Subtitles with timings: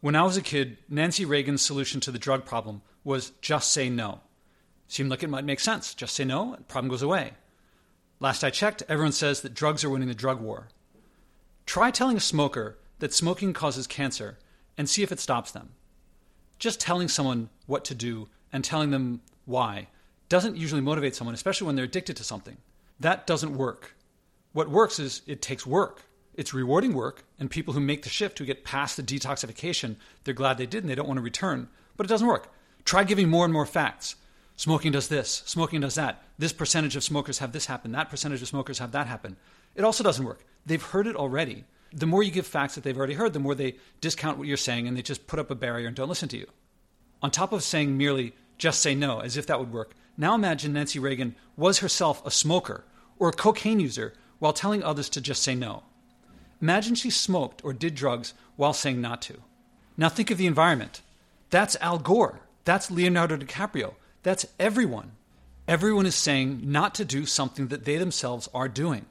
[0.00, 3.88] When I was a kid, Nancy Reagan's solution to the drug problem was just say
[3.88, 4.20] no.
[4.88, 5.94] Seemed like it might make sense.
[5.94, 7.32] Just say no, and problem goes away.
[8.20, 10.68] Last I checked, everyone says that drugs are winning the drug war.
[11.66, 14.38] Try telling a smoker that smoking causes cancer
[14.78, 15.70] and see if it stops them.
[16.58, 19.88] Just telling someone what to do and telling them why
[20.28, 22.56] doesn't usually motivate someone, especially when they're addicted to something.
[23.00, 23.94] That doesn't work.
[24.52, 26.02] What works is it takes work.
[26.36, 30.34] It's rewarding work, and people who make the shift, who get past the detoxification, they're
[30.34, 31.68] glad they did and they don't want to return.
[31.96, 32.52] But it doesn't work.
[32.84, 34.16] Try giving more and more facts.
[34.56, 36.22] Smoking does this, smoking does that.
[36.38, 39.36] This percentage of smokers have this happen, that percentage of smokers have that happen.
[39.74, 40.44] It also doesn't work.
[40.64, 41.64] They've heard it already.
[41.92, 44.56] The more you give facts that they've already heard, the more they discount what you're
[44.56, 46.46] saying and they just put up a barrier and don't listen to you.
[47.22, 50.72] On top of saying merely, just say no, as if that would work, now imagine
[50.72, 52.84] Nancy Reagan was herself a smoker
[53.18, 55.82] or a cocaine user while telling others to just say no.
[56.60, 59.42] Imagine she smoked or did drugs while saying not to.
[59.96, 61.02] Now think of the environment.
[61.50, 62.40] That's Al Gore.
[62.64, 63.94] That's Leonardo DiCaprio.
[64.22, 65.12] That's everyone.
[65.68, 69.06] Everyone is saying not to do something that they themselves are doing.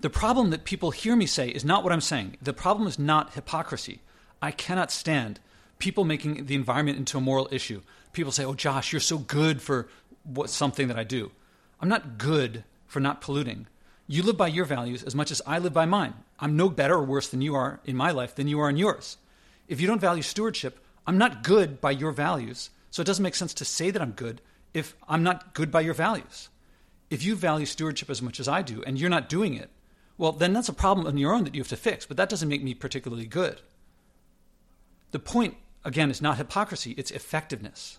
[0.00, 2.36] The problem that people hear me say is not what I'm saying.
[2.42, 4.00] The problem is not hypocrisy.
[4.42, 5.40] I cannot stand
[5.78, 7.80] people making the environment into a moral issue.
[8.12, 9.88] People say, "Oh, Josh, you're so good for
[10.22, 11.32] what something that I do."
[11.80, 13.66] I'm not good for not polluting.
[14.06, 16.14] You live by your values as much as I live by mine.
[16.40, 18.76] I'm no better or worse than you are in my life than you are in
[18.76, 19.16] yours.
[19.68, 22.70] If you don't value stewardship, I'm not good by your values.
[22.90, 24.40] So it doesn't make sense to say that I'm good
[24.72, 26.48] if I'm not good by your values.
[27.10, 29.70] If you value stewardship as much as I do and you're not doing it,
[30.16, 32.28] well, then that's a problem on your own that you have to fix, but that
[32.28, 33.60] doesn't make me particularly good.
[35.10, 37.98] The point, again, is not hypocrisy, it's effectiveness.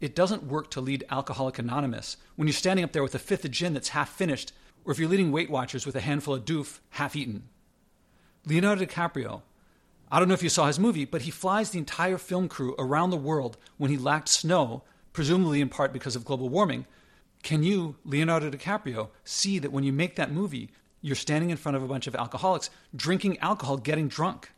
[0.00, 3.44] It doesn't work to lead Alcoholic Anonymous when you're standing up there with a fifth
[3.44, 4.52] of gin that's half finished,
[4.84, 7.44] or if you're leading Weight Watchers with a handful of doof half eaten.
[8.46, 9.42] Leonardo DiCaprio,
[10.10, 12.74] I don't know if you saw his movie, but he flies the entire film crew
[12.78, 16.86] around the world when he lacked snow, presumably in part because of global warming.
[17.42, 20.70] Can you, Leonardo DiCaprio, see that when you make that movie,
[21.02, 24.50] you're standing in front of a bunch of alcoholics, drinking alcohol, getting drunk?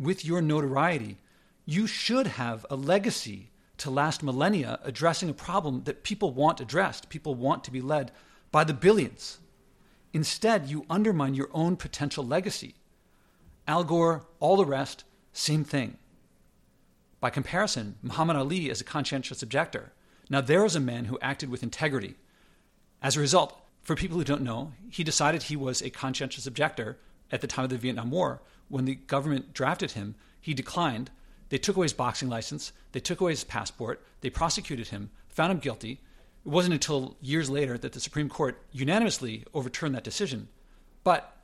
[0.00, 1.18] With your notoriety,
[1.64, 7.08] you should have a legacy to last millennia addressing a problem that people want addressed,
[7.08, 8.10] people want to be led
[8.50, 9.38] by the billions.
[10.12, 12.74] Instead, you undermine your own potential legacy.
[13.66, 15.96] Al Gore, all the rest, same thing.
[17.20, 19.92] By comparison, Muhammad Ali is a conscientious objector.
[20.28, 22.16] Now, there is a man who acted with integrity.
[23.00, 26.98] As a result, for people who don't know, he decided he was a conscientious objector
[27.30, 28.42] at the time of the Vietnam War.
[28.68, 31.10] When the government drafted him, he declined.
[31.48, 35.52] They took away his boxing license, they took away his passport, they prosecuted him, found
[35.52, 36.00] him guilty.
[36.44, 40.48] It wasn't until years later that the Supreme Court unanimously overturned that decision.
[41.04, 41.36] But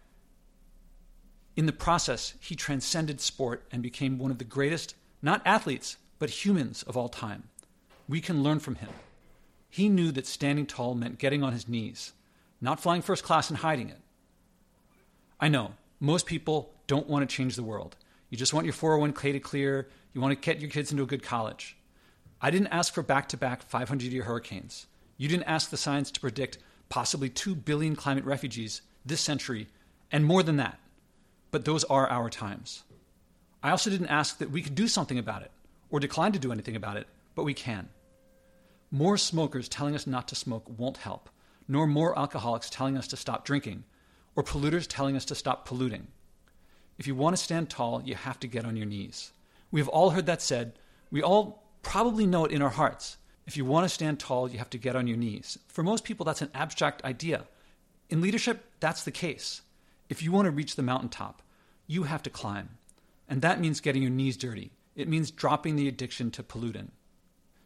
[1.58, 6.30] in the process, he transcended sport and became one of the greatest, not athletes, but
[6.30, 7.48] humans of all time.
[8.08, 8.90] We can learn from him.
[9.68, 12.12] He knew that standing tall meant getting on his knees,
[12.60, 13.98] not flying first class and hiding it.
[15.40, 17.96] I know, most people don't want to change the world.
[18.30, 21.06] You just want your 401k to clear, you want to get your kids into a
[21.06, 21.76] good college.
[22.40, 24.86] I didn't ask for back to back 500 year hurricanes.
[25.16, 26.58] You didn't ask the science to predict
[26.88, 29.66] possibly 2 billion climate refugees this century,
[30.12, 30.78] and more than that
[31.50, 32.82] but those are our times.
[33.62, 35.50] I also didn't ask that we could do something about it
[35.90, 37.88] or decline to do anything about it, but we can.
[38.90, 41.28] More smokers telling us not to smoke won't help,
[41.66, 43.84] nor more alcoholics telling us to stop drinking,
[44.36, 46.06] or polluters telling us to stop polluting.
[46.98, 49.32] If you want to stand tall, you have to get on your knees.
[49.70, 50.72] We have all heard that said.
[51.10, 53.18] We all probably know it in our hearts.
[53.46, 55.58] If you want to stand tall, you have to get on your knees.
[55.68, 57.46] For most people, that's an abstract idea.
[58.10, 59.62] In leadership, that's the case.
[60.08, 61.42] If you want to reach the mountaintop,
[61.86, 62.70] you have to climb.
[63.28, 64.72] And that means getting your knees dirty.
[64.96, 66.90] It means dropping the addiction to pollutant.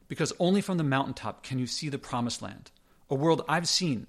[0.09, 2.71] Because only from the mountaintop can you see the promised land,
[3.09, 4.07] a world I've seen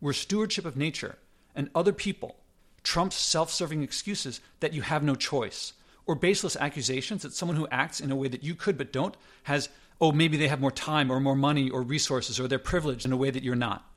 [0.00, 1.18] where stewardship of nature
[1.54, 2.36] and other people
[2.82, 5.72] trumps self serving excuses that you have no choice,
[6.06, 9.16] or baseless accusations that someone who acts in a way that you could but don't
[9.44, 9.68] has,
[10.00, 13.12] oh, maybe they have more time or more money or resources or they're privileged in
[13.12, 13.90] a way that you're not.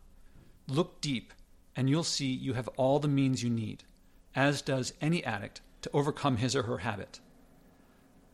[0.67, 1.33] Look deep
[1.77, 3.83] and you'll see you have all the means you need,
[4.35, 7.19] as does any addict, to overcome his or her habit.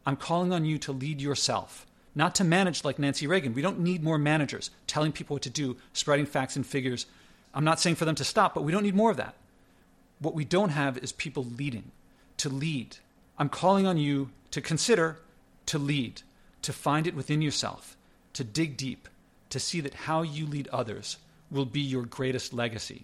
[0.05, 1.85] I'm calling on you to lead yourself,
[2.15, 3.53] not to manage like Nancy Reagan.
[3.53, 7.05] We don't need more managers telling people what to do, spreading facts and figures.
[7.53, 9.35] I'm not saying for them to stop, but we don't need more of that.
[10.19, 11.91] What we don't have is people leading,
[12.37, 12.97] to lead.
[13.37, 15.19] I'm calling on you to consider,
[15.65, 16.21] to lead,
[16.61, 17.97] to find it within yourself,
[18.33, 19.09] to dig deep,
[19.49, 21.17] to see that how you lead others
[21.51, 23.03] will be your greatest legacy.